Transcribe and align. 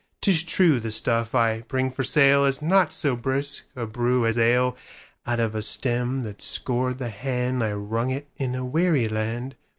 'Tis 0.21 0.41
true, 0.41 0.79
the 0.79 0.89
stuff 0.89 1.35
I 1.35 1.61
bring 1.67 1.91
for 1.91 2.01
saleIs 2.01 2.59
not 2.59 2.91
so 2.91 3.15
brisk 3.15 3.65
a 3.75 3.85
brew 3.85 4.25
as 4.25 4.35
ale:Out 4.35 5.39
of 5.39 5.53
a 5.53 5.61
stem 5.61 6.23
that 6.23 6.41
scored 6.41 6.97
the 6.97 7.09
handI 7.09 7.73
wrung 7.73 8.09
it 8.09 8.27
in 8.35 8.55
a 8.55 8.65
weary 8.65 9.07
land. 9.07 9.55